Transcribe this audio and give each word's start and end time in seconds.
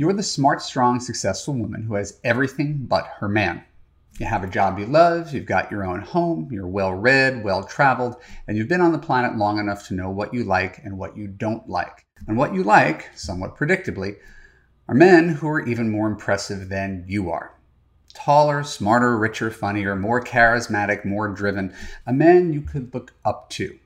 You're 0.00 0.14
the 0.14 0.22
smart, 0.22 0.62
strong, 0.62 0.98
successful 0.98 1.52
woman 1.52 1.82
who 1.82 1.92
has 1.96 2.20
everything 2.24 2.86
but 2.88 3.06
her 3.18 3.28
man. 3.28 3.62
You 4.18 4.24
have 4.24 4.42
a 4.42 4.46
job 4.46 4.78
you 4.78 4.86
love, 4.86 5.34
you've 5.34 5.44
got 5.44 5.70
your 5.70 5.84
own 5.84 6.00
home, 6.00 6.48
you're 6.50 6.66
well 6.66 6.94
read, 6.94 7.44
well 7.44 7.64
traveled, 7.64 8.16
and 8.48 8.56
you've 8.56 8.66
been 8.66 8.80
on 8.80 8.92
the 8.92 8.98
planet 8.98 9.36
long 9.36 9.58
enough 9.58 9.86
to 9.88 9.94
know 9.94 10.08
what 10.08 10.32
you 10.32 10.42
like 10.44 10.80
and 10.84 10.96
what 10.96 11.18
you 11.18 11.26
don't 11.26 11.68
like. 11.68 12.06
And 12.26 12.38
what 12.38 12.54
you 12.54 12.62
like, 12.62 13.10
somewhat 13.14 13.58
predictably, 13.58 14.16
are 14.88 14.94
men 14.94 15.28
who 15.28 15.46
are 15.48 15.66
even 15.66 15.90
more 15.90 16.08
impressive 16.08 16.70
than 16.70 17.04
you 17.06 17.30
are. 17.30 17.52
Taller, 18.14 18.64
smarter, 18.64 19.18
richer, 19.18 19.50
funnier, 19.50 19.94
more 19.96 20.24
charismatic, 20.24 21.04
more 21.04 21.28
driven, 21.28 21.74
a 22.06 22.12
man 22.14 22.54
you 22.54 22.62
could 22.62 22.94
look 22.94 23.12
up 23.22 23.50
to. 23.50 23.78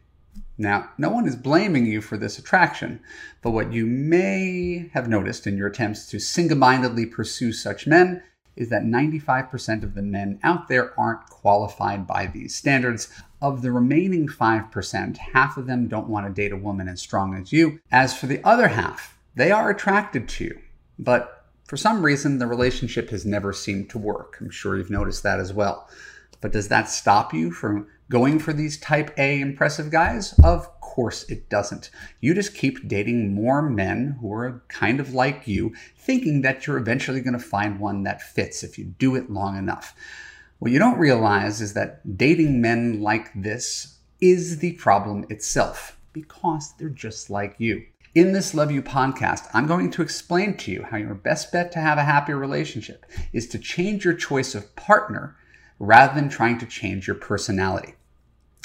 Now, 0.57 0.91
no 0.99 1.11
one 1.11 1.27
is 1.27 1.35
blaming 1.35 1.87
you 1.87 2.01
for 2.01 2.17
this 2.17 2.39
attraction, 2.39 3.01
but 3.43 3.51
what 3.51 3.73
you 3.73 3.87
may 3.87 4.89
have 4.95 5.09
noticed 5.09 5.47
in 5.47 5.57
your 5.57 5.67
attempts 5.67 6.07
to 6.11 6.21
single 6.21 6.57
mindedly 6.57 7.07
pursue 7.07 7.53
such 7.53 7.87
men 7.87 8.23
is 8.57 8.69
that 8.69 8.85
95% 8.85 9.83
of 9.83 9.95
the 9.95 10.03
men 10.03 10.39
out 10.45 10.69
there 10.69 10.99
aren't 10.99 11.29
qualified 11.29 12.07
by 12.07 12.27
these 12.27 12.55
standards. 12.55 13.09
Of 13.43 13.63
the 13.63 13.73
remaining 13.73 14.29
5%, 14.29 15.17
half 15.17 15.57
of 15.57 15.67
them 15.67 15.89
don't 15.89 16.09
want 16.09 16.27
to 16.27 16.33
date 16.33 16.53
a 16.53 16.57
woman 16.57 16.89
as 16.89 17.01
strong 17.01 17.35
as 17.35 17.53
you. 17.53 17.81
As 17.91 18.17
for 18.17 18.27
the 18.27 18.43
other 18.45 18.69
half, 18.69 19.19
they 19.35 19.51
are 19.51 19.71
attracted 19.71 20.29
to 20.29 20.45
you, 20.45 20.61
but 20.99 21.45
for 21.67 21.77
some 21.77 22.05
reason, 22.05 22.39
the 22.39 22.47
relationship 22.47 23.11
has 23.11 23.27
never 23.27 23.53
seemed 23.53 23.91
to 23.91 23.99
work. 23.99 24.37
I'm 24.41 24.51
sure 24.51 24.77
you've 24.77 24.91
noticed 24.91 25.23
that 25.25 25.41
as 25.41 25.53
well. 25.53 25.89
But 26.45 26.53
does 26.53 26.69
that 26.69 26.91
stop 26.91 27.33
you 27.33 27.51
from 27.51 27.87
going 28.11 28.39
for 28.39 28.53
these 28.53 28.79
type 28.79 29.15
A 29.17 29.41
impressive 29.41 29.91
guys? 29.91 30.39
Of 30.45 30.79
course 30.83 31.23
it 31.31 31.49
doesn't. 31.49 31.89
You 32.21 32.35
just 32.35 32.55
keep 32.55 32.87
dating 32.87 33.35
more 33.35 33.63
men 33.63 34.19
who 34.21 34.31
are 34.31 34.63
kind 34.69 35.01
of 35.01 35.15
like 35.15 35.49
you, 35.49 35.73
thinking 35.97 36.43
that 36.43 36.67
you're 36.67 36.77
eventually 36.77 37.23
going 37.23 37.33
to 37.33 37.39
find 37.39 37.81
one 37.81 38.03
that 38.03 38.21
fits 38.21 38.63
if 38.63 38.79
you 38.79 38.85
do 38.85 39.17
it 39.17 39.31
long 39.31 39.57
enough. 39.57 39.95
What 40.59 40.71
you 40.71 40.79
don't 40.79 40.99
realize 40.99 41.63
is 41.63 41.73
that 41.73 42.19
dating 42.19 42.61
men 42.61 43.01
like 43.01 43.31
this 43.35 44.01
is 44.21 44.59
the 44.59 44.75
problem 44.75 45.25
itself 45.31 45.99
because 46.13 46.75
they're 46.79 46.91
just 46.91 47.31
like 47.31 47.55
you. 47.57 47.87
In 48.15 48.35
this 48.35 48.53
Love 48.53 48.71
U 48.71 48.83
podcast, 48.83 49.49
I'm 49.55 49.67
going 49.67 49.91
to 49.93 50.03
explain 50.03 50.59
to 50.59 50.71
you 50.71 50.83
how 50.83 50.99
your 50.99 51.15
best 51.15 51.53
bet 51.53 51.73
to 51.73 51.81
have 51.81 51.97
a 51.97 52.05
happy 52.05 52.35
relationship 52.35 53.07
is 53.33 53.49
to 53.49 53.59
change 53.59 54.05
your 54.05 54.13
choice 54.13 54.55
of 54.55 54.77
partner 54.77 55.39
rather 55.79 56.15
than 56.15 56.29
trying 56.29 56.59
to 56.59 56.67
change 56.67 57.07
your 57.07 57.17
personality. 57.17 57.95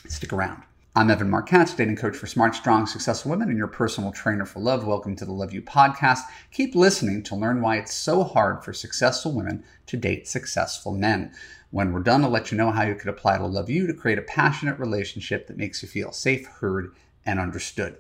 Stick 0.08 0.32
around. 0.32 0.64
I'm 0.96 1.10
Evan 1.10 1.30
Marc 1.30 1.48
Katz, 1.48 1.74
dating 1.74 1.96
coach 1.96 2.16
for 2.16 2.28
smart, 2.28 2.56
strong, 2.56 2.86
successful 2.86 3.32
women, 3.32 3.50
and 3.50 3.58
your 3.58 3.68
personal 3.68 4.12
trainer 4.12 4.46
for 4.46 4.60
love. 4.60 4.86
Welcome 4.86 5.16
to 5.18 5.26
the 5.26 5.32
Love 5.32 5.54
U 5.54 5.62
podcast. 5.62 6.20
Keep 6.52 6.76
listening 6.76 7.24
to 7.24 7.36
learn 7.36 7.62
why 7.62 7.78
it's 7.78 7.94
so 7.94 8.24
hard 8.24 8.64
for 8.64 8.74
successful 8.74 9.32
women 9.32 9.64
to 9.88 9.98
date 9.98 10.28
successful 10.28 10.92
men. 10.92 11.32
When 11.72 11.94
we're 11.94 12.02
done, 12.02 12.24
I'll 12.24 12.32
let 12.32 12.52
you 12.52 12.58
know 12.58 12.72
how 12.72 12.84
you 12.84 12.96
could 12.96 13.10
apply 13.10 13.38
to 13.38 13.46
Love 13.46 13.70
U 13.70 13.88
to 13.88 13.94
create 13.94 14.18
a 14.18 14.24
passionate 14.24 14.80
relationship 14.80 15.48
that 15.48 15.58
makes 15.58 15.82
you 15.82 15.88
feel 15.88 16.12
safe, 16.12 16.46
heard, 16.48 16.92
and 17.26 17.40
understood. 17.40 17.98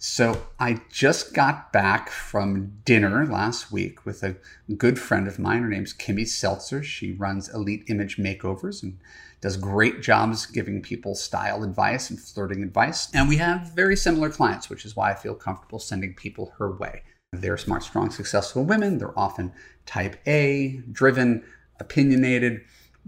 So 0.00 0.46
I 0.60 0.80
just 0.92 1.34
got 1.34 1.72
back 1.72 2.08
from 2.08 2.72
dinner 2.84 3.26
last 3.26 3.72
week 3.72 4.06
with 4.06 4.22
a 4.22 4.36
good 4.76 4.96
friend 4.96 5.26
of 5.26 5.40
mine. 5.40 5.62
Her 5.62 5.68
name's 5.68 5.92
Kimmy 5.92 6.26
Seltzer. 6.26 6.84
She 6.84 7.12
runs 7.12 7.52
Elite 7.52 7.82
Image 7.88 8.16
Makeovers 8.16 8.84
and 8.84 8.96
does 9.40 9.56
great 9.56 10.00
jobs 10.00 10.46
giving 10.46 10.82
people 10.82 11.16
style 11.16 11.64
advice 11.64 12.10
and 12.10 12.20
flirting 12.20 12.62
advice. 12.62 13.08
And 13.12 13.28
we 13.28 13.38
have 13.38 13.72
very 13.74 13.96
similar 13.96 14.30
clients, 14.30 14.70
which 14.70 14.84
is 14.84 14.94
why 14.94 15.10
I 15.10 15.14
feel 15.16 15.34
comfortable 15.34 15.80
sending 15.80 16.14
people 16.14 16.54
her 16.58 16.70
way. 16.70 17.02
They're 17.32 17.56
smart, 17.56 17.82
strong, 17.82 18.10
successful 18.10 18.64
women. 18.64 18.98
They're 18.98 19.18
often 19.18 19.52
type 19.84 20.16
A, 20.28 20.80
driven, 20.92 21.42
opinionated, 21.80 22.60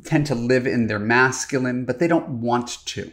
tend 0.05 0.27
to 0.27 0.35
live 0.35 0.67
in 0.67 0.89
their 0.89 0.99
masculine, 0.99 1.85
but 1.85 2.01
they 2.01 2.09
don't 2.09 2.41
want 2.41 2.85
to 2.87 3.13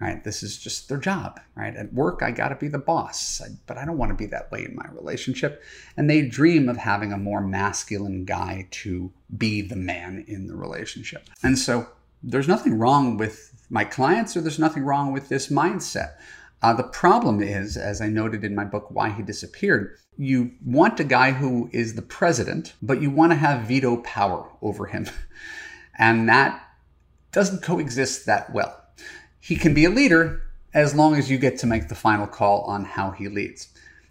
right? 0.00 0.22
This 0.22 0.42
is 0.42 0.58
just 0.58 0.88
their 0.88 0.98
job, 0.98 1.40
right? 1.54 1.74
At 1.74 1.92
work, 1.92 2.22
I 2.22 2.30
got 2.30 2.48
to 2.48 2.54
be 2.54 2.68
the 2.68 2.78
boss, 2.78 3.40
but 3.66 3.78
I 3.78 3.84
don't 3.84 3.96
want 3.96 4.10
to 4.10 4.16
be 4.16 4.26
that 4.26 4.50
way 4.52 4.64
in 4.64 4.76
my 4.76 4.86
relationship. 4.92 5.62
And 5.96 6.08
they 6.08 6.22
dream 6.22 6.68
of 6.68 6.76
having 6.76 7.12
a 7.12 7.18
more 7.18 7.40
masculine 7.40 8.24
guy 8.24 8.68
to 8.72 9.10
be 9.36 9.62
the 9.62 9.76
man 9.76 10.24
in 10.28 10.48
the 10.48 10.56
relationship. 10.56 11.28
And 11.42 11.58
so 11.58 11.88
there's 12.22 12.48
nothing 12.48 12.78
wrong 12.78 13.16
with 13.16 13.52
my 13.70 13.84
clients 13.84 14.36
or 14.36 14.42
there's 14.42 14.58
nothing 14.58 14.84
wrong 14.84 15.12
with 15.12 15.28
this 15.28 15.48
mindset. 15.48 16.14
Uh, 16.62 16.74
the 16.74 16.82
problem 16.82 17.42
is, 17.42 17.76
as 17.76 18.00
I 18.00 18.08
noted 18.08 18.44
in 18.44 18.54
my 18.54 18.64
book, 18.64 18.90
Why 18.90 19.10
He 19.10 19.22
Disappeared, 19.22 19.98
you 20.16 20.52
want 20.64 21.00
a 21.00 21.04
guy 21.04 21.32
who 21.32 21.68
is 21.72 21.94
the 21.94 22.02
president, 22.02 22.74
but 22.82 23.00
you 23.00 23.10
want 23.10 23.32
to 23.32 23.36
have 23.36 23.68
veto 23.68 23.98
power 23.98 24.48
over 24.62 24.86
him. 24.86 25.06
And 25.98 26.28
that 26.28 26.62
doesn't 27.32 27.62
coexist 27.62 28.26
that 28.26 28.52
well 28.52 28.85
he 29.46 29.54
can 29.54 29.72
be 29.74 29.84
a 29.84 29.90
leader 29.90 30.42
as 30.74 30.92
long 30.92 31.14
as 31.14 31.30
you 31.30 31.38
get 31.38 31.56
to 31.56 31.68
make 31.68 31.88
the 31.88 31.94
final 31.94 32.26
call 32.26 32.62
on 32.62 32.84
how 32.84 33.12
he 33.12 33.28
leads. 33.28 33.68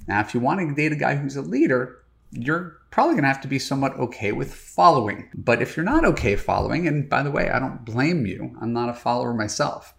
Now, 0.07 0.21
if 0.21 0.33
you 0.33 0.39
want 0.39 0.61
to 0.61 0.73
date 0.73 0.93
a 0.93 0.95
guy 0.95 1.15
who's 1.15 1.35
a 1.35 1.41
leader, 1.41 1.97
you're 2.31 2.77
probably 2.89 3.15
going 3.15 3.23
to 3.23 3.27
have 3.27 3.41
to 3.41 3.49
be 3.49 3.59
somewhat 3.59 3.97
okay 3.97 4.31
with 4.31 4.53
following. 4.53 5.29
But 5.35 5.61
if 5.61 5.75
you're 5.75 5.83
not 5.83 6.05
okay 6.05 6.37
following, 6.37 6.87
and 6.87 7.09
by 7.09 7.21
the 7.21 7.31
way, 7.31 7.49
I 7.49 7.59
don't 7.59 7.83
blame 7.83 8.25
you, 8.25 8.55
I'm 8.61 8.71
not 8.71 8.87
a 8.87 8.93
follower 8.93 9.33
myself. 9.33 9.93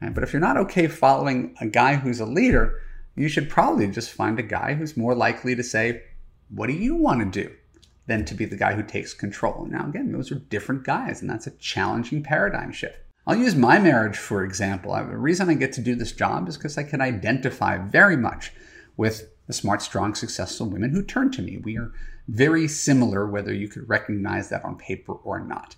But 0.00 0.22
if 0.22 0.32
you're 0.32 0.40
not 0.40 0.56
okay 0.56 0.86
following 0.86 1.54
a 1.60 1.66
guy 1.66 1.96
who's 1.96 2.20
a 2.20 2.24
leader, 2.24 2.80
you 3.14 3.28
should 3.28 3.50
probably 3.50 3.88
just 3.88 4.10
find 4.10 4.38
a 4.38 4.42
guy 4.42 4.72
who's 4.72 4.96
more 4.96 5.14
likely 5.14 5.54
to 5.54 5.62
say, 5.62 6.02
What 6.48 6.68
do 6.68 6.72
you 6.72 6.96
want 6.96 7.20
to 7.20 7.44
do? 7.44 7.54
than 8.06 8.24
to 8.24 8.34
be 8.34 8.46
the 8.46 8.56
guy 8.56 8.72
who 8.72 8.82
takes 8.82 9.12
control. 9.12 9.66
Now, 9.70 9.86
again, 9.86 10.12
those 10.12 10.32
are 10.32 10.36
different 10.36 10.82
guys, 10.82 11.20
and 11.20 11.28
that's 11.28 11.46
a 11.46 11.50
challenging 11.58 12.22
paradigm 12.22 12.72
shift. 12.72 13.02
I'll 13.28 13.36
use 13.36 13.54
my 13.54 13.78
marriage 13.78 14.16
for 14.16 14.42
example. 14.42 14.94
The 14.94 15.18
reason 15.18 15.50
I 15.50 15.54
get 15.54 15.74
to 15.74 15.82
do 15.82 15.94
this 15.94 16.12
job 16.12 16.48
is 16.48 16.56
because 16.56 16.78
I 16.78 16.82
can 16.82 17.02
identify 17.02 17.76
very 17.76 18.16
much 18.16 18.52
with 18.96 19.28
the 19.46 19.52
smart, 19.52 19.82
strong, 19.82 20.14
successful 20.14 20.66
women 20.66 20.94
who 20.94 21.02
turn 21.02 21.30
to 21.32 21.42
me. 21.42 21.58
We 21.58 21.76
are 21.76 21.92
very 22.26 22.66
similar, 22.68 23.26
whether 23.26 23.52
you 23.52 23.68
could 23.68 23.86
recognize 23.86 24.48
that 24.48 24.64
on 24.64 24.78
paper 24.78 25.12
or 25.12 25.40
not. 25.40 25.76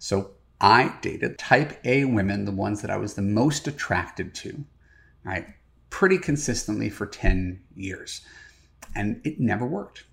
So 0.00 0.32
I 0.60 0.96
dated 1.00 1.38
type 1.38 1.78
A 1.84 2.04
women, 2.04 2.44
the 2.44 2.50
ones 2.50 2.82
that 2.82 2.90
I 2.90 2.96
was 2.96 3.14
the 3.14 3.22
most 3.22 3.68
attracted 3.68 4.34
to, 4.36 4.64
right? 5.22 5.46
Pretty 5.90 6.18
consistently 6.18 6.90
for 6.90 7.06
10 7.06 7.62
years. 7.76 8.22
And 8.96 9.20
it 9.24 9.38
never 9.38 9.64
worked 9.64 10.04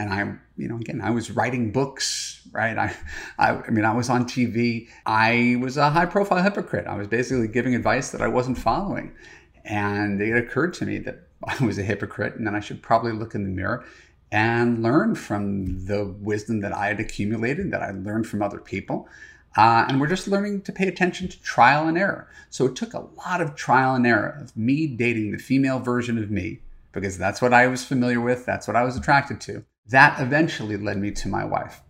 and 0.00 0.14
I, 0.14 0.20
you 0.56 0.66
know, 0.66 0.76
again, 0.76 1.02
I 1.02 1.10
was 1.10 1.30
writing 1.30 1.72
books, 1.72 2.40
right? 2.52 2.78
I, 2.78 2.96
I, 3.38 3.50
I, 3.50 3.70
mean, 3.70 3.84
I 3.84 3.92
was 3.92 4.08
on 4.08 4.24
TV. 4.24 4.88
I 5.04 5.58
was 5.60 5.76
a 5.76 5.90
high 5.90 6.06
profile 6.06 6.42
hypocrite. 6.42 6.86
I 6.86 6.96
was 6.96 7.06
basically 7.06 7.48
giving 7.48 7.74
advice 7.74 8.10
that 8.12 8.22
I 8.22 8.28
wasn't 8.28 8.56
following. 8.56 9.14
And 9.62 10.22
it 10.22 10.34
occurred 10.34 10.72
to 10.74 10.86
me 10.86 10.98
that 11.00 11.28
I 11.44 11.62
was 11.62 11.76
a 11.76 11.82
hypocrite 11.82 12.36
and 12.36 12.46
then 12.46 12.54
I 12.54 12.60
should 12.60 12.82
probably 12.82 13.12
look 13.12 13.34
in 13.34 13.42
the 13.42 13.50
mirror 13.50 13.84
and 14.32 14.82
learn 14.82 15.16
from 15.16 15.84
the 15.84 16.06
wisdom 16.06 16.60
that 16.60 16.72
I 16.72 16.86
had 16.86 17.00
accumulated, 17.00 17.70
that 17.72 17.82
I 17.82 17.90
learned 17.90 18.26
from 18.26 18.40
other 18.40 18.58
people. 18.58 19.06
Uh, 19.54 19.84
and 19.86 20.00
we're 20.00 20.06
just 20.06 20.28
learning 20.28 20.62
to 20.62 20.72
pay 20.72 20.88
attention 20.88 21.28
to 21.28 21.42
trial 21.42 21.88
and 21.88 21.98
error. 21.98 22.26
So 22.48 22.64
it 22.64 22.74
took 22.74 22.94
a 22.94 23.06
lot 23.18 23.42
of 23.42 23.54
trial 23.54 23.96
and 23.96 24.06
error 24.06 24.38
of 24.40 24.56
me 24.56 24.86
dating 24.86 25.32
the 25.32 25.38
female 25.38 25.78
version 25.78 26.16
of 26.16 26.30
me, 26.30 26.60
because 26.92 27.18
that's 27.18 27.42
what 27.42 27.52
I 27.52 27.66
was 27.66 27.84
familiar 27.84 28.20
with, 28.20 28.46
that's 28.46 28.66
what 28.66 28.76
I 28.76 28.84
was 28.84 28.96
attracted 28.96 29.42
to 29.42 29.64
that 29.90 30.20
eventually 30.20 30.76
led 30.76 30.98
me 30.98 31.10
to 31.12 31.28
my 31.28 31.44
wife, 31.44 31.82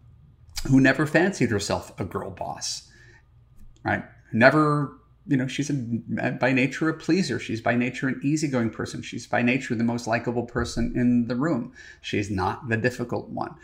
who 0.68 0.80
never 0.80 1.06
fancied 1.06 1.50
herself 1.50 1.98
a 2.00 2.04
girl 2.04 2.30
boss, 2.30 2.90
right? 3.84 4.04
Never, 4.32 4.98
you 5.26 5.36
know, 5.36 5.46
she's 5.46 5.70
a, 5.70 6.32
by 6.32 6.52
nature 6.52 6.88
a 6.88 6.94
pleaser. 6.94 7.38
She's 7.38 7.60
by 7.60 7.74
nature 7.74 8.08
an 8.08 8.20
easygoing 8.22 8.70
person. 8.70 9.02
She's 9.02 9.26
by 9.26 9.42
nature 9.42 9.74
the 9.74 9.84
most 9.84 10.06
likable 10.06 10.44
person 10.44 10.92
in 10.96 11.26
the 11.28 11.36
room. 11.36 11.72
She's 12.00 12.30
not 12.30 12.68
the 12.68 12.76
difficult 12.76 13.28
one. 13.28 13.54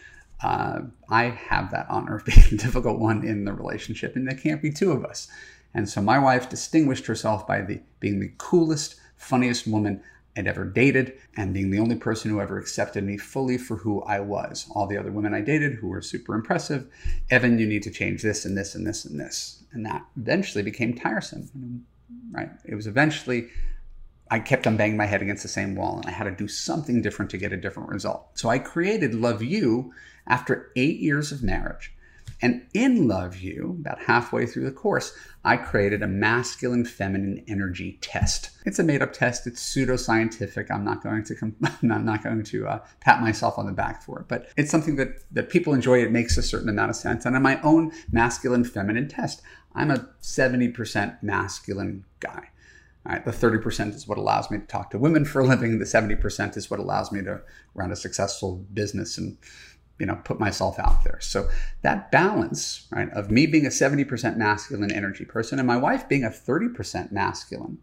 Uh, 0.42 0.80
I 1.08 1.24
have 1.24 1.70
that 1.70 1.86
honor 1.88 2.16
of 2.16 2.24
being 2.26 2.42
the 2.50 2.56
difficult 2.56 2.98
one 2.98 3.26
in 3.26 3.44
the 3.44 3.52
relationship, 3.52 4.16
and 4.16 4.28
there 4.28 4.36
can't 4.36 4.62
be 4.62 4.70
two 4.70 4.92
of 4.92 5.04
us. 5.04 5.28
And 5.74 5.88
so 5.88 6.00
my 6.00 6.18
wife 6.18 6.48
distinguished 6.48 7.06
herself 7.06 7.46
by 7.46 7.60
the, 7.60 7.80
being 8.00 8.20
the 8.20 8.32
coolest, 8.38 8.96
funniest 9.16 9.66
woman 9.66 10.02
I'd 10.36 10.46
ever 10.46 10.64
dated 10.64 11.18
and 11.36 11.54
being 11.54 11.70
the 11.70 11.78
only 11.78 11.96
person 11.96 12.30
who 12.30 12.40
ever 12.40 12.58
accepted 12.58 13.04
me 13.04 13.16
fully 13.16 13.56
for 13.56 13.76
who 13.76 14.02
I 14.02 14.20
was. 14.20 14.66
All 14.74 14.86
the 14.86 14.98
other 14.98 15.10
women 15.10 15.34
I 15.34 15.40
dated 15.40 15.74
who 15.74 15.88
were 15.88 16.02
super 16.02 16.34
impressive, 16.34 16.86
Evan, 17.30 17.58
you 17.58 17.66
need 17.66 17.82
to 17.84 17.90
change 17.90 18.22
this 18.22 18.44
and 18.44 18.56
this 18.56 18.74
and 18.74 18.86
this 18.86 19.04
and 19.04 19.18
this. 19.18 19.64
And 19.72 19.86
that 19.86 20.04
eventually 20.16 20.62
became 20.62 20.94
tiresome, 20.94 21.86
right? 22.30 22.50
It 22.64 22.74
was 22.74 22.86
eventually, 22.86 23.48
I 24.30 24.40
kept 24.40 24.66
on 24.66 24.76
banging 24.76 24.96
my 24.96 25.06
head 25.06 25.22
against 25.22 25.42
the 25.42 25.48
same 25.48 25.74
wall 25.74 25.96
and 25.96 26.06
I 26.06 26.12
had 26.12 26.24
to 26.24 26.30
do 26.30 26.48
something 26.48 27.00
different 27.00 27.30
to 27.30 27.38
get 27.38 27.52
a 27.52 27.56
different 27.56 27.88
result. 27.88 28.38
So 28.38 28.48
I 28.48 28.58
created 28.58 29.14
Love 29.14 29.42
U 29.42 29.92
after 30.26 30.70
eight 30.76 30.98
years 31.00 31.32
of 31.32 31.42
marriage. 31.42 31.92
And 32.42 32.66
in 32.74 33.08
Love 33.08 33.36
U, 33.38 33.78
about 33.80 34.02
halfway 34.02 34.44
through 34.44 34.64
the 34.64 34.70
course, 34.70 35.16
I 35.44 35.56
created 35.56 36.02
a 36.02 36.06
masculine 36.06 36.84
feminine 36.84 37.42
energy 37.48 37.98
test. 38.02 38.50
It's 38.66 38.78
a 38.78 38.82
made 38.82 39.00
up 39.00 39.12
test. 39.12 39.46
It's 39.46 39.62
pseudoscientific. 39.62 40.70
I'm 40.70 40.84
not 40.84 41.02
going 41.02 41.24
to 41.24 41.34
com- 41.34 41.56
I'm 41.82 42.04
not 42.04 42.22
going 42.22 42.42
to 42.44 42.66
uh, 42.66 42.84
pat 43.00 43.22
myself 43.22 43.58
on 43.58 43.66
the 43.66 43.72
back 43.72 44.02
for 44.02 44.20
it, 44.20 44.28
but 44.28 44.48
it's 44.56 44.70
something 44.70 44.96
that 44.96 45.24
that 45.32 45.48
people 45.48 45.72
enjoy. 45.72 46.02
It 46.02 46.12
makes 46.12 46.36
a 46.36 46.42
certain 46.42 46.68
amount 46.68 46.90
of 46.90 46.96
sense. 46.96 47.24
And 47.24 47.34
in 47.34 47.42
my 47.42 47.60
own 47.62 47.92
masculine 48.12 48.64
feminine 48.64 49.08
test, 49.08 49.40
I'm 49.74 49.90
a 49.90 50.08
70% 50.22 51.22
masculine 51.22 52.04
guy. 52.20 52.50
All 53.06 53.12
right, 53.12 53.24
the 53.24 53.30
30% 53.30 53.94
is 53.94 54.08
what 54.08 54.18
allows 54.18 54.50
me 54.50 54.58
to 54.58 54.64
talk 54.64 54.90
to 54.90 54.98
women 54.98 55.24
for 55.24 55.40
a 55.40 55.46
living. 55.46 55.78
The 55.78 55.84
70% 55.84 56.56
is 56.56 56.70
what 56.70 56.80
allows 56.80 57.12
me 57.12 57.22
to 57.22 57.40
run 57.74 57.92
a 57.92 57.96
successful 57.96 58.66
business 58.72 59.16
and 59.16 59.38
you 59.98 60.06
know 60.06 60.20
put 60.24 60.38
myself 60.38 60.78
out 60.78 61.04
there. 61.04 61.18
So 61.20 61.48
that 61.82 62.10
balance 62.10 62.86
right 62.90 63.10
of 63.10 63.30
me 63.30 63.46
being 63.46 63.66
a 63.66 63.70
70% 63.70 64.36
masculine 64.36 64.92
energy 64.92 65.24
person 65.24 65.58
and 65.58 65.66
my 65.66 65.76
wife 65.76 66.08
being 66.08 66.24
a 66.24 66.30
30% 66.30 67.12
masculine 67.12 67.78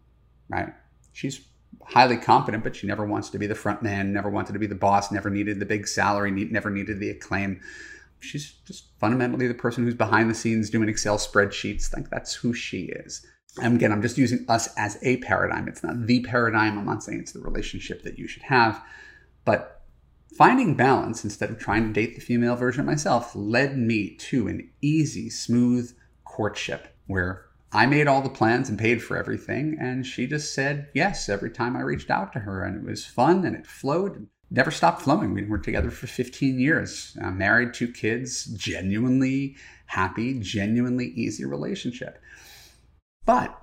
right? 0.48 0.72
She's 1.12 1.40
highly 1.86 2.16
competent 2.16 2.62
but 2.62 2.76
she 2.76 2.86
never 2.86 3.04
wants 3.04 3.30
to 3.30 3.38
be 3.38 3.46
the 3.46 3.54
front 3.54 3.82
man 3.82 4.12
never 4.12 4.30
wanted 4.30 4.52
to 4.52 4.58
be 4.58 4.66
the 4.66 4.74
boss 4.74 5.10
never 5.10 5.28
needed 5.28 5.58
the 5.58 5.66
big 5.66 5.86
salary 5.86 6.30
never 6.30 6.70
needed 6.70 7.00
the 7.00 7.10
acclaim. 7.10 7.60
She's 8.20 8.52
just 8.66 8.88
fundamentally 8.98 9.46
the 9.48 9.54
person 9.54 9.84
who's 9.84 9.94
behind 9.94 10.30
the 10.30 10.34
scenes 10.34 10.70
doing 10.70 10.88
excel 10.88 11.18
spreadsheets. 11.18 11.88
Think 11.88 12.08
that's 12.08 12.34
who 12.34 12.54
she 12.54 12.84
is. 12.84 13.26
And 13.60 13.76
again 13.76 13.92
i'm 13.92 14.02
just 14.02 14.18
using 14.18 14.44
us 14.48 14.68
as 14.76 14.98
a 15.02 15.18
paradigm. 15.18 15.68
It's 15.68 15.82
not 15.82 16.06
the 16.06 16.20
paradigm. 16.20 16.78
I'm 16.78 16.86
not 16.86 17.02
saying 17.02 17.20
it's 17.20 17.32
the 17.32 17.40
relationship 17.40 18.02
that 18.02 18.18
you 18.18 18.28
should 18.28 18.42
have 18.42 18.82
but 19.44 19.82
Finding 20.36 20.74
balance 20.74 21.22
instead 21.22 21.50
of 21.50 21.58
trying 21.58 21.86
to 21.86 21.92
date 21.92 22.14
the 22.14 22.20
female 22.20 22.56
version 22.56 22.80
of 22.80 22.86
myself 22.86 23.32
led 23.34 23.78
me 23.78 24.16
to 24.16 24.48
an 24.48 24.70
easy, 24.80 25.30
smooth 25.30 25.96
courtship 26.24 26.88
where 27.06 27.46
I 27.72 27.86
made 27.86 28.06
all 28.06 28.22
the 28.22 28.28
plans 28.28 28.68
and 28.68 28.78
paid 28.78 29.02
for 29.02 29.16
everything, 29.16 29.76
and 29.80 30.06
she 30.06 30.26
just 30.26 30.54
said 30.54 30.88
yes 30.94 31.28
every 31.28 31.50
time 31.50 31.76
I 31.76 31.80
reached 31.80 32.10
out 32.10 32.32
to 32.32 32.38
her, 32.40 32.62
and 32.62 32.76
it 32.76 32.88
was 32.88 33.04
fun 33.04 33.44
and 33.44 33.56
it 33.56 33.66
flowed. 33.66 34.28
Never 34.50 34.70
stopped 34.70 35.02
flowing. 35.02 35.34
We 35.34 35.44
were 35.44 35.58
together 35.58 35.90
for 35.90 36.06
15 36.06 36.60
years, 36.60 37.16
uh, 37.20 37.32
married, 37.32 37.74
two 37.74 37.90
kids, 37.90 38.44
genuinely 38.44 39.56
happy, 39.86 40.38
genuinely 40.38 41.08
easy 41.08 41.44
relationship. 41.44 42.20
But 43.26 43.60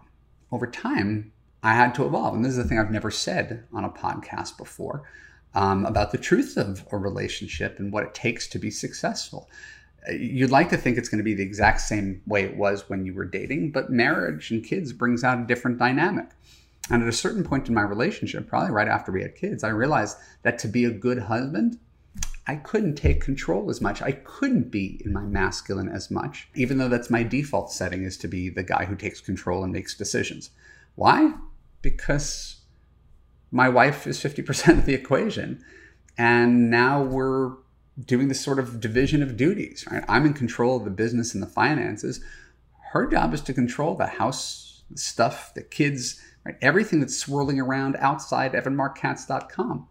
over 0.51 0.67
time, 0.67 1.31
I 1.63 1.73
had 1.73 1.95
to 1.95 2.05
evolve. 2.05 2.35
And 2.35 2.43
this 2.43 2.51
is 2.51 2.57
the 2.57 2.65
thing 2.65 2.79
I've 2.79 2.91
never 2.91 3.11
said 3.11 3.65
on 3.71 3.85
a 3.85 3.89
podcast 3.89 4.57
before 4.57 5.03
um, 5.53 5.85
about 5.85 6.11
the 6.11 6.17
truth 6.17 6.57
of 6.57 6.85
a 6.91 6.97
relationship 6.97 7.79
and 7.79 7.91
what 7.91 8.03
it 8.03 8.13
takes 8.13 8.47
to 8.47 8.59
be 8.59 8.71
successful. 8.71 9.49
You'd 10.11 10.49
like 10.49 10.69
to 10.69 10.77
think 10.77 10.97
it's 10.97 11.09
going 11.09 11.19
to 11.19 11.23
be 11.23 11.35
the 11.35 11.43
exact 11.43 11.81
same 11.81 12.21
way 12.25 12.43
it 12.43 12.57
was 12.57 12.89
when 12.89 13.05
you 13.05 13.13
were 13.13 13.25
dating, 13.25 13.71
but 13.71 13.91
marriage 13.91 14.49
and 14.49 14.63
kids 14.63 14.93
brings 14.93 15.23
out 15.23 15.39
a 15.39 15.45
different 15.45 15.77
dynamic. 15.77 16.29
And 16.89 17.03
at 17.03 17.09
a 17.09 17.13
certain 17.13 17.43
point 17.43 17.67
in 17.67 17.75
my 17.75 17.83
relationship, 17.83 18.47
probably 18.47 18.71
right 18.71 18.87
after 18.87 19.11
we 19.11 19.21
had 19.21 19.35
kids, 19.35 19.63
I 19.63 19.69
realized 19.69 20.17
that 20.41 20.57
to 20.59 20.67
be 20.67 20.85
a 20.85 20.91
good 20.91 21.19
husband, 21.19 21.77
I 22.47 22.55
couldn't 22.55 22.95
take 22.95 23.21
control 23.21 23.69
as 23.69 23.81
much. 23.81 24.01
I 24.01 24.13
couldn't 24.13 24.71
be 24.71 24.99
in 25.05 25.13
my 25.13 25.21
masculine 25.21 25.89
as 25.89 26.09
much, 26.09 26.49
even 26.55 26.79
though 26.79 26.89
that's 26.89 27.11
my 27.11 27.21
default 27.21 27.71
setting 27.71 28.03
is 28.03 28.17
to 28.17 28.27
be 28.27 28.49
the 28.49 28.63
guy 28.63 28.85
who 28.85 28.95
takes 28.95 29.21
control 29.21 29.63
and 29.63 29.71
makes 29.71 29.95
decisions. 29.95 30.49
Why? 30.95 31.33
Because 31.83 32.60
my 33.51 33.69
wife 33.69 34.07
is 34.07 34.19
50% 34.19 34.79
of 34.79 34.85
the 34.85 34.93
equation. 34.93 35.63
And 36.17 36.69
now 36.69 37.01
we're 37.01 37.51
doing 37.99 38.27
this 38.27 38.41
sort 38.41 38.59
of 38.59 38.79
division 38.79 39.21
of 39.21 39.37
duties, 39.37 39.85
right? 39.91 40.03
I'm 40.07 40.25
in 40.25 40.33
control 40.33 40.77
of 40.77 40.85
the 40.85 40.91
business 40.91 41.33
and 41.33 41.43
the 41.43 41.47
finances. 41.47 42.23
Her 42.91 43.07
job 43.07 43.33
is 43.33 43.41
to 43.41 43.53
control 43.53 43.95
the 43.95 44.07
house, 44.07 44.83
stuff, 44.95 45.53
the 45.53 45.61
kids, 45.61 46.19
right? 46.45 46.55
Everything 46.61 46.99
that's 46.99 47.17
swirling 47.17 47.59
around 47.59 47.95
outside 47.99 48.53
evanmarckatz.com. 48.53 49.87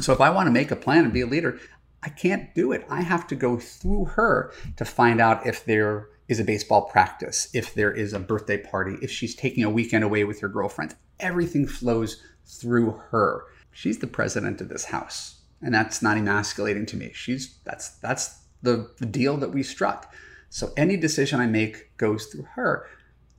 So 0.00 0.12
if 0.12 0.20
I 0.20 0.30
want 0.30 0.46
to 0.46 0.52
make 0.52 0.70
a 0.70 0.76
plan 0.76 1.04
and 1.04 1.12
be 1.12 1.22
a 1.22 1.26
leader, 1.26 1.58
I 2.02 2.08
can't 2.08 2.54
do 2.54 2.72
it. 2.72 2.86
I 2.88 3.02
have 3.02 3.26
to 3.28 3.34
go 3.34 3.58
through 3.58 4.06
her 4.06 4.52
to 4.76 4.84
find 4.84 5.20
out 5.20 5.46
if 5.46 5.64
there 5.64 6.08
is 6.28 6.38
a 6.38 6.44
baseball 6.44 6.82
practice, 6.82 7.50
if 7.52 7.74
there 7.74 7.92
is 7.92 8.12
a 8.12 8.20
birthday 8.20 8.56
party, 8.56 8.96
if 9.02 9.10
she's 9.10 9.34
taking 9.34 9.64
a 9.64 9.70
weekend 9.70 10.04
away 10.04 10.24
with 10.24 10.40
her 10.40 10.48
girlfriend. 10.48 10.94
Everything 11.18 11.66
flows 11.66 12.22
through 12.56 13.00
her. 13.10 13.44
She's 13.72 13.98
the 13.98 14.06
president 14.06 14.60
of 14.60 14.68
this 14.68 14.86
house. 14.86 15.40
And 15.62 15.74
that's 15.74 16.02
not 16.02 16.16
emasculating 16.16 16.86
to 16.86 16.96
me. 16.96 17.10
She's 17.14 17.58
that's 17.64 17.90
that's 17.98 18.38
the, 18.62 18.90
the 18.98 19.06
deal 19.06 19.36
that 19.38 19.52
we 19.52 19.62
struck. 19.62 20.14
So 20.48 20.72
any 20.76 20.96
decision 20.96 21.40
I 21.40 21.46
make 21.46 21.96
goes 21.96 22.26
through 22.26 22.46
her. 22.54 22.86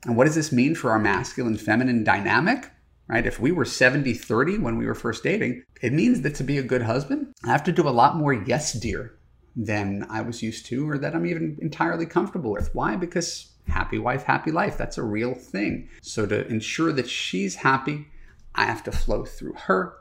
And 0.06 0.16
what 0.16 0.25
does 0.25 0.36
this 0.36 0.52
mean 0.52 0.75
for 0.75 0.92
our 0.92 1.00
masculine 1.00 1.58
feminine 1.58 2.04
dynamic? 2.04 2.72
Right? 3.08 3.25
If 3.25 3.40
we 3.40 3.52
were 3.52 3.66
70 3.66 4.13
30 4.13 4.60
when 4.60 4.78
we 4.78 4.86
were 4.86 4.96
first 4.96 5.24
dating, 5.24 5.63
it 5.81 5.94
means 5.94 6.22
that 6.22 6.36
to 6.36 6.44
be 6.44 6.58
a 6.58 6.63
good 6.63 6.84
husband, 6.84 7.34
I 7.44 7.50
have 7.50 7.63
to 7.66 7.72
do 7.72 7.88
a 7.88 7.90
lot 7.90 8.16
more 8.16 8.34
yes, 8.34 8.74
dear 8.74 9.13
than 9.56 10.08
I 10.10 10.22
was 10.22 10.42
used 10.42 10.66
to 10.68 10.90
or 10.90 10.98
that 10.98 11.13
I'm 11.13 11.25
even 11.25 11.58
entirely 11.62 12.06
comfortable 12.06 12.52
with. 12.52 12.74
Why? 12.74 12.96
Because 12.96 13.52
happy 13.68 14.00
wife, 14.00 14.24
happy 14.24 14.52
life. 14.52 14.78
That's 14.78 14.98
a 14.98 15.04
real 15.04 15.34
thing. 15.34 15.90
So 16.02 16.25
to 16.25 16.48
ensure 16.48 16.94
that 16.94 17.10
she's 17.10 17.56
happy, 17.56 18.08
I 18.56 18.65
have 18.65 18.83
to 18.83 18.92
flow 18.92 19.25
through 19.25 19.53
her, 19.53 19.94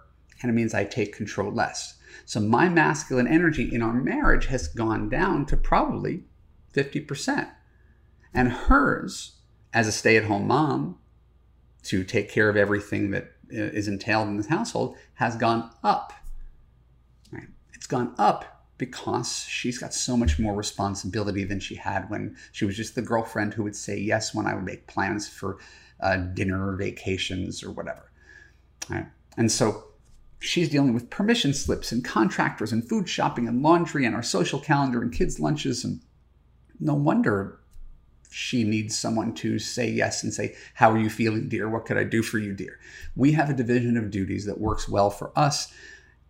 and 0.43 0.51
it 0.51 0.55
means 0.55 0.75
I 0.75 0.85
take 0.85 1.15
control 1.15 1.53
less. 1.53 1.99
So 2.25 2.41
my 2.41 2.69
masculine 2.69 3.29
energy 3.29 3.73
in 3.73 3.83
our 3.83 3.95
marriage 3.95 4.47
has 4.47 4.69
gone 4.69 5.09
down 5.09 5.47
to 5.47 5.57
probably 5.57 6.25
50%. 6.75 7.51
And 8.33 8.53
hers, 8.53 9.37
as 9.73 9.87
a 9.87 9.93
stay 9.93 10.17
at 10.17 10.25
home 10.25 10.47
mom, 10.47 10.99
to 11.85 12.05
take 12.05 12.31
care 12.31 12.49
of 12.49 12.57
everything 12.57 13.11
that 13.11 13.33
is 13.49 13.89
entailed 13.89 14.29
in 14.29 14.37
this 14.37 14.47
household, 14.47 14.97
has 15.15 15.37
gone 15.37 15.71
up. 15.83 16.13
Right? 17.33 17.49
It's 17.73 17.87
gone 17.87 18.15
up 18.19 18.61
because 18.79 19.45
she's 19.47 19.79
got 19.79 19.93
so 19.93 20.17
much 20.17 20.39
more 20.39 20.55
responsibility 20.55 21.45
than 21.45 21.61
she 21.61 21.75
had 21.75 22.09
when 22.09 22.37
she 22.53 22.65
was 22.65 22.77
just 22.77 22.95
the 22.95 23.03
girlfriend 23.03 23.53
who 23.53 23.63
would 23.63 23.77
say 23.77 23.99
yes 23.99 24.35
when 24.35 24.47
I 24.47 24.55
would 24.55 24.65
make 24.65 24.87
plans 24.87 25.29
for 25.29 25.59
uh, 26.01 26.17
dinner 26.17 26.71
or 26.71 26.77
vacations 26.77 27.63
or 27.63 27.71
whatever. 27.71 28.11
Right? 28.89 29.07
And 29.37 29.51
so 29.51 29.85
she's 30.41 30.69
dealing 30.69 30.95
with 30.95 31.11
permission 31.11 31.53
slips 31.55 31.93
and 31.93 32.05
contractors 32.05 32.73
and 32.73 32.89
food 32.89 33.09
shopping 33.09 33.47
and 33.47 33.63
laundry 33.63 34.05
and 34.05 34.15
our 34.15 34.23
social 34.23 34.59
calendar 34.59 35.03
and 35.03 35.13
kids' 35.13 35.39
lunches. 35.39 35.85
And 35.85 36.01
no 36.79 36.95
wonder 36.95 37.61
she 38.31 38.65
needs 38.65 38.97
someone 38.97 39.35
to 39.35 39.59
say 39.59 39.91
yes 39.91 40.23
and 40.23 40.33
say, 40.33 40.55
How 40.75 40.91
are 40.91 40.99
you 40.99 41.11
feeling, 41.11 41.49
dear? 41.49 41.69
What 41.69 41.85
could 41.85 41.99
I 41.99 42.05
do 42.05 42.23
for 42.23 42.39
you, 42.39 42.55
dear? 42.55 42.79
We 43.17 43.33
have 43.33 43.51
a 43.51 43.55
division 43.55 43.97
of 43.97 44.11
duties 44.11 44.47
that 44.47 44.61
works 44.61 44.89
well 44.89 45.11
for 45.11 45.33
us. 45.37 45.73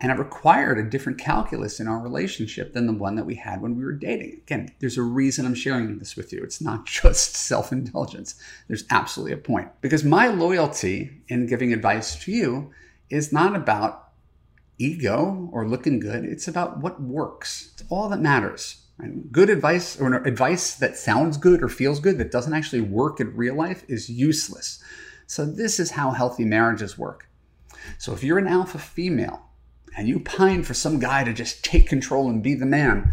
And 0.01 0.11
it 0.11 0.19
required 0.19 0.79
a 0.79 0.89
different 0.89 1.19
calculus 1.19 1.79
in 1.79 1.87
our 1.87 2.01
relationship 2.01 2.73
than 2.73 2.87
the 2.87 2.93
one 2.93 3.17
that 3.17 3.27
we 3.27 3.35
had 3.35 3.61
when 3.61 3.77
we 3.77 3.85
were 3.85 3.93
dating. 3.93 4.41
Again, 4.47 4.73
there's 4.79 4.97
a 4.97 5.03
reason 5.03 5.45
I'm 5.45 5.55
sharing 5.55 5.99
this 5.99 6.17
with 6.17 6.33
you. 6.33 6.43
It's 6.43 6.61
not 6.61 6.87
just 7.03 7.37
self 7.37 7.71
indulgence, 7.71 8.35
there's 8.69 8.85
absolutely 8.91 9.33
a 9.33 9.39
point. 9.39 9.69
Because 9.81 10.05
my 10.05 10.29
loyalty 10.29 11.23
in 11.29 11.47
giving 11.47 11.73
advice 11.73 12.17
to 12.25 12.33
you 12.33 12.71
is 13.11 13.33
not 13.33 13.55
about 13.55 14.09
ego 14.79 15.51
or 15.53 15.69
looking 15.69 16.01
good, 16.01 16.25
it's 16.25 16.49
about 16.49 16.79
what 16.81 17.03
works. 17.03 17.71
It's 17.75 17.85
all 17.91 18.09
that 18.09 18.21
matters. 18.21 18.87
Good 19.31 19.51
advice 19.51 19.99
or 20.01 20.15
advice 20.15 20.75
that 20.75 20.97
sounds 20.97 21.37
good 21.37 21.63
or 21.63 21.69
feels 21.69 22.01
good 22.01 22.19
that 22.19 22.31
doesn't 22.33 22.53
actually 22.53 22.83
work 22.83 23.21
in 23.21 23.35
real 23.35 23.55
life 23.55 23.85
is 23.89 24.11
useless. 24.11 24.83
So, 25.27 25.47
this 25.47 25.79
is 25.79 25.93
how 25.93 26.11
healthy 26.11 26.45
marriages 26.45 26.99
work. 26.99 27.29
So, 27.99 28.13
if 28.13 28.23
you're 28.23 28.39
an 28.39 28.49
alpha 28.49 28.79
female, 28.79 29.50
and 30.01 30.09
you 30.09 30.19
pine 30.19 30.63
for 30.63 30.73
some 30.73 30.99
guy 30.99 31.25
to 31.25 31.33
just 31.35 31.63
take 31.63 31.87
control 31.87 32.31
and 32.31 32.43
be 32.43 32.55
the 32.55 32.65
man, 32.65 33.13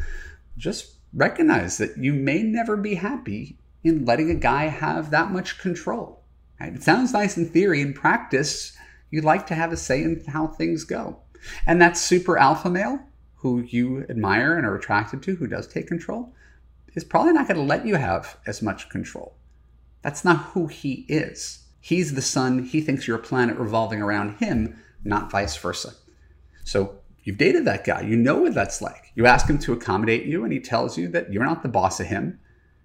just 0.58 0.94
recognize 1.14 1.78
that 1.80 1.98
you 1.98 2.14
may 2.14 2.42
never 2.42 2.78
be 2.78 2.96
happy 2.96 3.58
in 3.84 4.06
letting 4.06 4.32
a 4.32 4.36
guy 4.36 4.68
have 4.68 5.12
that 5.12 5.30
much 5.30 5.60
control. 5.60 6.24
Right? 6.62 6.74
It 6.74 6.84
sounds 6.84 7.12
nice 7.12 7.36
in 7.36 7.50
theory. 7.50 7.82
In 7.82 7.94
practice, 7.94 8.72
you'd 9.12 9.26
like 9.26 9.46
to 9.48 9.54
have 9.54 9.74
a 9.74 9.76
say 9.76 10.02
in 10.02 10.24
how 10.30 10.48
things 10.48 10.86
go. 10.86 11.20
And 11.66 11.82
that 11.82 11.98
super 11.98 12.38
alpha 12.38 12.70
male 12.70 13.02
who 13.36 13.64
you 13.64 14.06
admire 14.08 14.56
and 14.58 14.66
are 14.66 14.78
attracted 14.78 15.22
to, 15.24 15.36
who 15.36 15.48
does 15.48 15.68
take 15.68 15.88
control, 15.88 16.34
is 16.96 17.04
probably 17.04 17.34
not 17.34 17.50
going 17.50 17.60
to 17.60 17.64
let 17.64 17.86
you 17.86 17.96
have 17.96 18.38
as 18.48 18.62
much 18.62 18.88
control. 18.88 19.36
That's 20.04 20.24
not 20.24 20.38
who 20.38 20.68
he 20.68 21.06
is. 21.10 21.66
He's 21.82 22.14
the 22.14 22.22
sun. 22.22 22.64
He 22.64 22.80
thinks 22.80 23.10
you're 23.10 23.18
a 23.18 23.22
planet 23.22 23.58
revolving 23.58 24.02
around 24.02 24.38
him, 24.38 24.80
not 25.04 25.30
vice 25.30 25.58
versa. 25.58 25.94
So 26.68 26.96
you've 27.24 27.38
dated 27.38 27.64
that 27.64 27.86
guy. 27.86 28.02
You 28.02 28.18
know 28.18 28.42
what 28.42 28.54
that's 28.54 28.82
like. 28.82 29.14
You 29.16 29.26
ask 29.26 29.50
him 29.50 29.58
to 29.60 29.72
accommodate 29.72 30.26
you, 30.26 30.44
and 30.44 30.52
he 30.52 30.60
tells 30.60 30.98
you 30.98 31.08
that 31.10 31.32
you're 31.32 31.46
not 31.46 31.64
the 31.64 31.70
boss 31.70 32.02
of 32.02 32.08
him. 32.08 32.42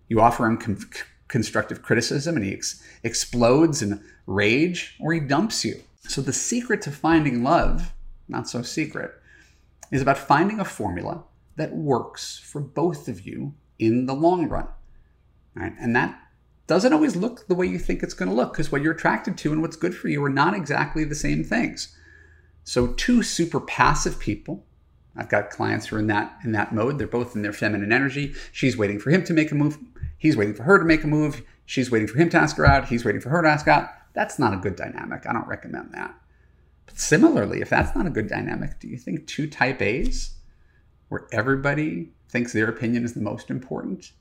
You 0.09 0.21
offer 0.21 0.47
him 0.47 0.57
com- 0.57 0.89
constructive 1.27 1.83
criticism, 1.83 2.37
and 2.37 2.45
he 2.45 2.53
ex- 2.53 2.81
explodes 3.03 3.83
in 3.83 4.01
rage, 4.27 4.97
or 5.01 5.12
he 5.12 5.19
dumps 5.19 5.65
you. 5.65 5.83
So 6.03 6.21
the 6.21 6.33
secret 6.33 6.81
to 6.83 6.93
finding 6.93 7.43
love, 7.43 7.93
not 8.29 8.49
so 8.49 8.62
secret, 8.62 9.11
is 9.91 10.01
about 10.01 10.17
finding 10.17 10.61
a 10.61 10.65
formula 10.65 11.25
that 11.57 11.75
works 11.75 12.39
for 12.39 12.61
both 12.61 13.09
of 13.09 13.27
you 13.27 13.53
in 13.81 14.07
the 14.07 14.15
long 14.15 14.49
run. 14.49 14.69
Right? 15.57 15.73
And 15.81 15.97
that 15.97 16.21
doesn't 16.69 16.93
always 16.93 17.17
look 17.17 17.49
the 17.49 17.57
way 17.57 17.67
you 17.67 17.81
think 17.81 18.05
it's 18.05 18.15
going 18.15 18.29
to 18.29 18.35
look 18.35 18.53
because 18.53 18.71
what 18.71 18.81
you're 18.81 18.95
attracted 18.95 19.37
to 19.39 19.53
and 19.53 19.61
what's 19.61 19.75
good 19.75 19.97
for 19.97 20.07
you 20.07 20.23
are 20.23 20.31
not 20.31 20.55
exactly 20.55 21.03
the 21.03 21.17
same 21.17 21.43
things. 21.43 21.97
So 22.64 22.88
two 22.88 23.23
super 23.23 23.61
passive 23.61 24.19
people 24.19 24.64
I've 25.16 25.28
got 25.28 25.50
clients 25.50 25.87
who 25.87 25.97
are 25.97 25.99
in 25.99 26.07
that 26.07 26.38
in 26.45 26.52
that 26.52 26.75
mode. 26.75 26.99
They're 26.99 27.07
both 27.07 27.37
in 27.37 27.42
their 27.42 27.52
feminine 27.52 27.92
energy. 27.92 28.35
She's 28.50 28.76
waiting 28.76 28.99
for 28.99 29.11
him 29.11 29.25
to 29.25 29.33
make 29.33 29.52
a 29.52 29.54
move. 29.54 29.78
He's 30.16 30.37
waiting 30.37 30.54
for 30.54 30.62
her 30.62 30.78
to 30.78 30.85
make 30.85 31.04
a 31.04 31.09
move. 31.09 31.42
She's 31.66 31.90
waiting 31.90 32.09
for 32.09 32.19
him 32.19 32.31
to 32.31 32.38
ask 32.38 32.57
her 32.57 32.66
out. 32.66 32.88
He's 32.88 33.04
waiting 33.04 33.21
for 33.21 33.28
her 33.28 33.42
to 33.42 33.49
ask 33.49 33.69
out. 33.69 33.90
That's 34.14 34.38
not 34.38 34.54
a 34.54 34.59
good 34.59 34.76
dynamic. 34.76 35.26
I 35.26 35.33
don't 35.33 35.47
recommend 35.47 35.92
that. 35.92 36.14
But 36.87 36.99
similarly, 36.99 37.61
if 37.61 37.71
that's 37.71 37.95
not 37.95 38.07
a 38.07 38.11
good 38.11 38.28
dynamic, 38.28 38.78
do 38.78 38.88
you 38.88 38.97
think 38.97 39.26
two 39.26 39.49
type 39.49 39.81
A's, 39.81 40.35
where 41.09 41.26
everybody 41.33 42.12
thinks 42.28 42.52
their 42.52 42.69
opinion 42.69 43.04
is 43.04 43.14
the 43.14 43.21
most 43.21 43.50
important 43.50 44.12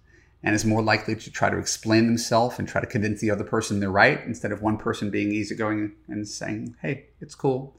and 0.43 0.55
is 0.55 0.65
more 0.65 0.81
likely 0.81 1.15
to 1.15 1.31
try 1.31 1.49
to 1.49 1.57
explain 1.57 2.07
themselves 2.07 2.57
and 2.57 2.67
try 2.67 2.81
to 2.81 2.87
convince 2.87 3.21
the 3.21 3.31
other 3.31 3.43
person 3.43 3.79
they're 3.79 3.91
right 3.91 4.21
instead 4.25 4.51
of 4.51 4.61
one 4.61 4.77
person 4.77 5.09
being 5.09 5.31
easygoing 5.31 5.93
and 6.07 6.27
saying, 6.27 6.75
hey, 6.81 7.05
it's 7.19 7.35
cool, 7.35 7.75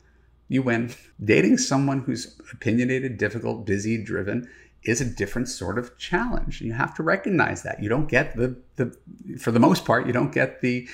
you 0.52 0.62
win. 0.62 0.94
Dating 1.22 1.58
someone 1.58 2.00
who's 2.00 2.38
opinionated, 2.52 3.18
difficult, 3.18 3.64
busy, 3.64 4.02
driven 4.02 4.48
is 4.84 5.00
a 5.00 5.04
different 5.04 5.48
sort 5.48 5.78
of 5.78 5.96
challenge. 5.96 6.60
You 6.60 6.72
have 6.72 6.94
to 6.96 7.02
recognize 7.02 7.62
that. 7.62 7.82
You 7.82 7.88
don't 7.88 8.08
get 8.08 8.36
the 8.36 8.56
the 8.76 8.96
for 9.38 9.50
the 9.50 9.60
most 9.60 9.84
part, 9.84 10.06
you 10.06 10.12
don't 10.12 10.32
get 10.32 10.60
the, 10.60 10.88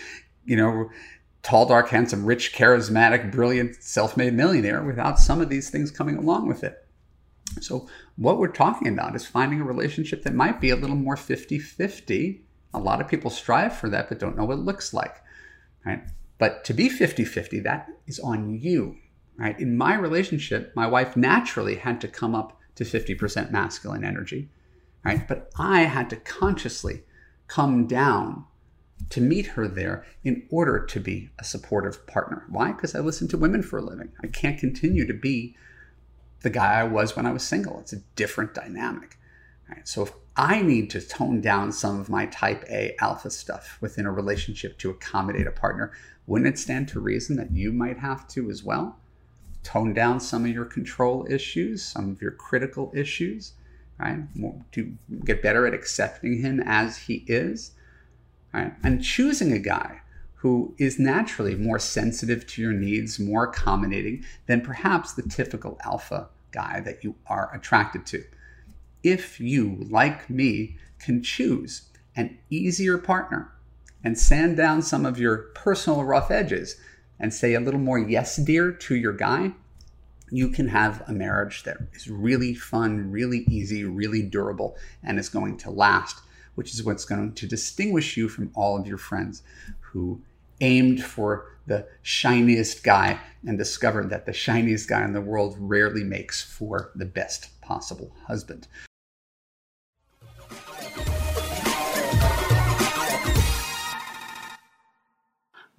you 0.45 0.57
know, 0.57 0.91
tall, 1.43 1.67
dark, 1.67 1.89
handsome, 1.89 2.25
rich, 2.25 2.55
charismatic, 2.55 3.33
brilliant, 3.33 3.83
self-made 3.83 4.35
millionaire 4.35 4.83
without 4.83 5.19
some 5.19 5.41
of 5.41 5.49
these 5.49 5.71
things 5.71 5.91
coming 5.91 6.17
along 6.17 6.47
with 6.47 6.63
it. 6.63 6.87
So 7.61 7.89
what 8.17 8.39
we're 8.39 8.49
talking 8.49 8.89
about 8.89 9.17
is 9.17 9.25
finding 9.25 9.61
a 9.61 9.65
relationship 9.65 10.23
that 10.25 10.35
might 10.35 10.61
be 10.61 10.71
a 10.71 10.77
little 10.77 10.97
more 10.97 11.17
50-50. 11.17 12.41
A 12.75 12.79
lot 12.79 13.01
of 13.01 13.09
people 13.09 13.31
strive 13.31 13.75
for 13.75 13.89
that 13.89 14.09
but 14.09 14.19
don't 14.19 14.37
know 14.37 14.45
what 14.45 14.59
it 14.59 14.65
looks 14.65 14.93
like. 14.93 15.17
Right? 15.87 16.03
But 16.37 16.65
to 16.67 16.75
be 16.75 16.91
50-50, 16.91 17.63
that 17.65 17.89
is 18.07 18.21
on 18.21 18.61
you 18.61 18.99
right? 19.39 19.59
In 19.59 19.77
my 19.77 19.95
relationship, 19.95 20.75
my 20.75 20.87
wife 20.87 21.17
naturally 21.17 21.77
had 21.77 22.01
to 22.03 22.09
come 22.09 22.35
up 22.35 22.59
to 22.75 22.85
50% 22.85 23.51
masculine 23.51 24.05
energy, 24.05 24.51
right? 25.05 25.27
But 25.27 25.51
I 25.59 25.83
had 25.83 26.11
to 26.11 26.17
consciously 26.17 27.05
come 27.47 27.87
down 27.87 28.45
to 29.11 29.21
meet 29.21 29.47
her 29.47 29.69
there 29.69 30.05
in 30.25 30.47
order 30.51 30.85
to 30.85 31.01
be 31.01 31.31
a 31.39 31.45
supportive 31.45 32.07
partner. 32.07 32.45
Why? 32.49 32.73
Because 32.73 32.95
I 32.95 32.99
listen 32.99 33.29
to 33.29 33.39
women 33.39 33.63
for 33.63 33.79
a 33.79 33.83
living. 33.83 34.11
I 34.23 34.27
can't 34.27 34.59
continue 34.59 35.07
to 35.07 35.15
be 35.15 35.57
the 36.43 36.51
guy 36.51 36.81
I 36.81 36.85
was 36.85 37.17
when 37.17 37.27
I 37.27 37.33
was 37.33 37.43
single. 37.43 37.79
It's 37.81 37.93
a 37.93 38.03
different 38.17 38.55
dynamic. 38.55 39.19
Right? 39.69 39.87
So 39.87 40.03
if 40.03 40.13
I 40.37 40.63
need 40.63 40.91
to 40.91 41.01
tone 41.01 41.41
down 41.41 41.73
some 41.73 42.01
of 42.01 42.09
my 42.09 42.27
type 42.27 42.65
A 42.71 42.97
alpha 43.01 43.31
stuff 43.31 43.79
within 43.81 44.07
a 44.07 44.13
relationship 44.13 44.79
to 44.79 44.91
accommodate 44.91 45.47
a 45.47 45.53
partner, 45.53 45.93
wouldn't 46.27 46.55
it 46.55 46.59
stand 46.59 46.89
to 46.89 47.01
reason 47.01 47.37
that 47.37 47.53
you 47.53 47.73
might 47.73 47.99
have 47.99 48.27
to 48.29 48.51
as 48.51 48.63
well? 48.63 48.99
Tone 49.69 49.93
down 49.93 50.19
some 50.19 50.47
of 50.47 50.51
your 50.51 50.65
control 50.65 51.27
issues, 51.29 51.85
some 51.85 52.11
of 52.11 52.23
your 52.23 52.31
critical 52.31 52.91
issues, 52.95 53.53
right? 53.99 54.21
To 54.73 54.93
get 55.27 55.43
better 55.43 55.67
at 55.67 55.75
accepting 55.75 56.41
him 56.41 56.63
as 56.65 56.97
he 56.97 57.25
is, 57.27 57.73
right? 58.55 58.73
And 58.83 59.05
choosing 59.05 59.53
a 59.53 59.59
guy 59.59 60.01
who 60.37 60.75
is 60.79 60.99
naturally 60.99 61.55
more 61.55 61.79
sensitive 61.79 62.47
to 62.47 62.63
your 62.63 62.73
needs, 62.73 63.19
more 63.19 63.45
accommodating 63.45 64.25
than 64.47 64.63
perhaps 64.63 65.13
the 65.13 65.23
typical 65.23 65.79
alpha 65.85 66.29
guy 66.51 66.81
that 66.81 67.05
you 67.05 67.15
are 67.27 67.55
attracted 67.55 68.07
to. 68.07 68.25
If 69.03 69.39
you, 69.39 69.87
like 69.91 70.31
me, 70.31 70.79
can 70.99 71.23
choose 71.23 71.83
an 72.17 72.39
easier 72.49 72.97
partner 72.97 73.53
and 74.03 74.19
sand 74.19 74.57
down 74.57 74.81
some 74.81 75.05
of 75.05 75.21
your 75.21 75.37
personal 75.55 76.05
rough 76.05 76.31
edges 76.31 76.81
and 77.21 77.33
say 77.33 77.55
a 77.55 77.61
little 77.61 77.81
more 77.81 77.99
yes, 77.99 78.37
dear 78.37 78.73
to 78.73 78.95
your 78.95 79.13
guy, 79.13 79.53
you 80.31 80.49
can 80.49 80.69
have 80.69 81.03
a 81.09 81.13
marriage 81.13 81.63
that 81.65 81.79
is 81.95 82.09
really 82.09 82.55
fun, 82.55 83.11
really 83.11 83.45
easy, 83.49 83.85
really 83.85 84.23
durable, 84.23 84.77
and 85.03 85.19
is 85.19 85.29
going 85.29 85.57
to 85.59 85.71
last, 85.71 86.21
which 86.55 86.75
is 86.75 86.85
what's 86.85 87.05
going 87.05 87.33
to 87.33 87.47
distinguish 87.47 88.17
you 88.17 88.29
from 88.29 88.51
all 88.55 88.79
of 88.79 88.87
your 88.87 88.99
friends 88.99 89.43
who 89.81 90.21
aimed 90.61 91.03
for 91.03 91.57
the 91.67 91.87
shiniest 92.03 92.83
guy 92.83 93.19
and 93.47 93.59
discovered 93.59 94.11
that 94.11 94.27
the 94.27 94.33
shiniest 94.33 94.89
guy 94.89 95.05
in 95.05 95.13
the 95.13 95.21
world 95.21 95.57
rarely 95.59 96.03
makes 96.03 96.43
for 96.43 96.91
the 96.95 97.05
best 97.05 97.61
possible 97.61 98.11
husband. 98.27 98.67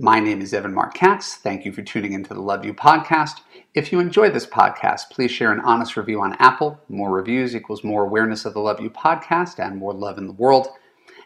My 0.02 0.22
name 0.22 0.42
is 0.42 0.54
Evan 0.54 0.74
Marc 0.74 0.94
Katz. 0.94 1.36
Thank 1.36 1.66
you 1.66 1.74
for 1.74 1.82
tuning 1.82 2.14
into 2.14 2.34
the 2.34 2.40
Love 2.40 2.64
U 2.64 2.74
podcast. 2.74 3.42
If 3.74 3.92
you 3.92 4.00
enjoyed 4.00 4.32
this 4.32 4.46
podcast, 4.46 5.10
please 5.12 5.30
share 5.30 5.52
an 5.52 5.60
honest 5.60 5.98
review 5.98 6.22
on 6.22 6.38
Apple. 6.40 6.80
More 6.88 7.12
reviews 7.12 7.54
equals 7.54 7.84
more 7.84 8.06
awareness 8.06 8.46
of 8.46 8.54
the 8.54 8.62
Love 8.62 8.80
U 8.80 8.90
podcast 8.90 9.60
and 9.60 9.76
more 9.76 9.94
love 9.94 10.18
in 10.18 10.28
the 10.28 10.32
world. 10.32 10.70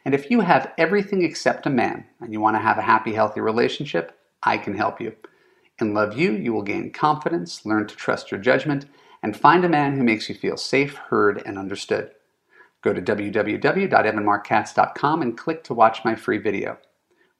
And 0.06 0.16
if 0.16 0.32
you 0.32 0.42
have 0.42 0.74
everything 0.80 1.22
except 1.22 1.68
a 1.68 1.70
man 1.70 2.06
and 2.20 2.34
you 2.34 2.42
want 2.42 2.56
to 2.56 2.62
have 2.62 2.80
a 2.80 2.82
happy, 2.82 3.14
healthy 3.14 3.42
relationship, 3.42 4.18
I 4.42 4.58
can 4.58 4.74
help 4.74 5.00
you. 5.00 5.16
In 5.80 5.94
Love 5.94 6.18
U, 6.18 6.32
you 6.32 6.52
will 6.52 6.64
gain 6.64 6.92
confidence, 6.92 7.68
learn 7.68 7.86
to 7.86 7.96
trust 7.96 8.32
your 8.32 8.40
judgment, 8.40 8.88
and 9.22 9.38
find 9.38 9.64
a 9.64 9.70
man 9.70 9.96
who 9.96 10.04
makes 10.04 10.30
you 10.30 10.34
feel 10.34 10.58
safe, 10.58 10.96
heard, 10.96 11.44
and 11.46 11.60
understood. 11.60 12.10
Go 12.82 12.92
to 12.92 13.04
www.evanmarckatz.com 13.04 15.22
and 15.22 15.38
click 15.38 15.64
to 15.64 15.76
watch 15.76 16.04
my 16.04 16.16
free 16.16 16.40
video. 16.40 16.80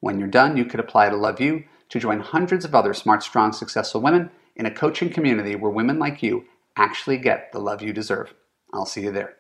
When 0.04 0.20
you're 0.20 0.28
done, 0.28 0.58
you 0.58 0.66
could 0.66 0.82
apply 0.82 1.08
to 1.08 1.16
Love 1.16 1.40
U 1.40 1.64
to 1.88 1.98
join 1.98 2.20
hundreds 2.20 2.66
of 2.66 2.76
other 2.76 2.94
smart, 2.94 3.24
strong, 3.24 3.54
successful 3.54 4.02
women 4.02 4.32
in 4.54 4.66
a 4.66 4.70
coaching 4.70 5.10
community 5.10 5.56
where 5.56 5.72
women 5.72 5.98
like 5.98 6.22
you 6.22 6.44
actually 6.76 7.18
get 7.18 7.54
the 7.54 7.60
love 7.60 7.82
you 7.82 7.94
deserve. 7.94 8.34
I'll 8.74 8.86
see 8.86 9.04
you 9.04 9.14
there. 9.14 9.38